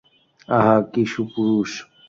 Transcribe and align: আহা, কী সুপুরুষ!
আহা, 0.49 0.75
কী 0.91 1.03
সুপুরুষ! 1.11 1.71